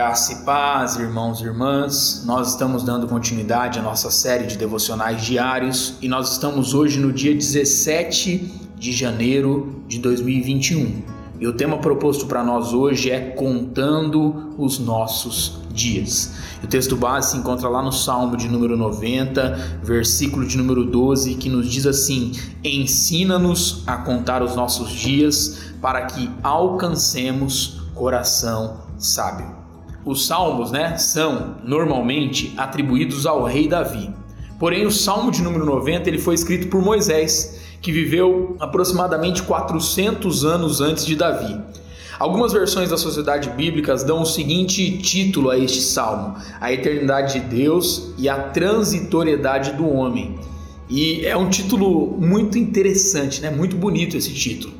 [0.00, 2.22] Graça e paz, irmãos e irmãs.
[2.24, 7.12] Nós estamos dando continuidade à nossa série de devocionais diários e nós estamos hoje no
[7.12, 11.02] dia 17 de janeiro de 2021.
[11.38, 16.32] E o tema proposto para nós hoje é Contando os Nossos Dias.
[16.64, 21.34] O texto base se encontra lá no Salmo de número 90, versículo de número 12,
[21.34, 22.32] que nos diz assim:
[22.64, 29.59] Ensina-nos a contar os nossos dias para que alcancemos coração sábio.
[30.04, 34.10] Os salmos, né, são normalmente atribuídos ao rei Davi.
[34.58, 40.44] Porém, o Salmo de número 90 ele foi escrito por Moisés, que viveu aproximadamente 400
[40.44, 41.58] anos antes de Davi.
[42.18, 47.46] Algumas versões da Sociedade Bíblicas dão o seguinte título a este salmo: A eternidade de
[47.46, 50.38] Deus e a transitoriedade do homem.
[50.90, 53.48] E é um título muito interessante, né?
[53.48, 54.74] Muito bonito esse título.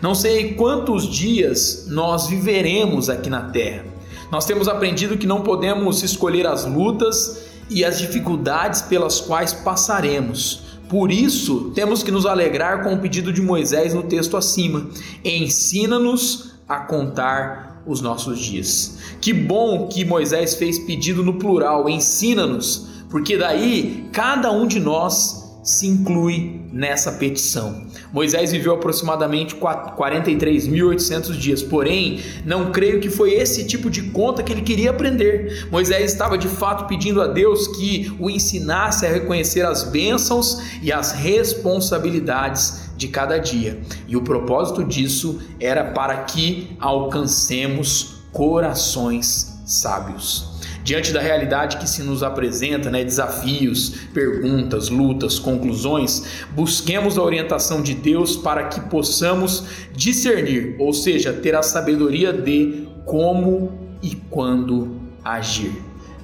[0.00, 3.93] Não sei quantos dias nós viveremos aqui na terra.
[4.30, 10.62] Nós temos aprendido que não podemos escolher as lutas e as dificuldades pelas quais passaremos.
[10.88, 14.86] Por isso, temos que nos alegrar com o pedido de Moisés no texto acima:
[15.24, 18.98] ensina-nos a contar os nossos dias.
[19.20, 25.43] Que bom que Moisés fez pedido no plural: ensina-nos, porque daí cada um de nós
[25.64, 27.86] se inclui nessa petição.
[28.12, 34.52] Moisés viveu aproximadamente 43.800 dias, porém, não creio que foi esse tipo de conta que
[34.52, 35.66] ele queria aprender.
[35.70, 40.92] Moisés estava de fato pedindo a Deus que o ensinasse a reconhecer as bênçãos e
[40.92, 43.80] as responsabilidades de cada dia.
[44.06, 50.54] E o propósito disso era para que alcancemos corações sábios
[50.84, 57.82] diante da realidade que se nos apresenta, né, desafios, perguntas, lutas, conclusões, busquemos a orientação
[57.82, 63.72] de Deus para que possamos discernir, ou seja, ter a sabedoria de como
[64.02, 65.72] e quando agir.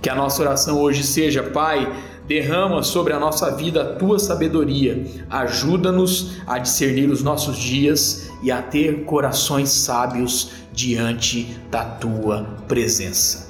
[0.03, 1.91] Que a nossa oração hoje seja, Pai,
[2.29, 8.53] derrama sobre a nossa vida a tua sabedoria, ajuda-nos a discernir os nossos dias e
[8.53, 13.50] a ter corações sábios diante da tua presença.